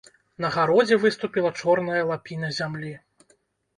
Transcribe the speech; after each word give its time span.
На 0.45 0.49
гародзе 0.55 0.97
выступіла 1.03 1.51
чорная 1.65 2.01
лапіна 2.11 2.53
зямлі. 2.59 2.95